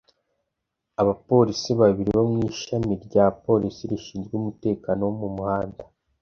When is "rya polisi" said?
3.05-3.81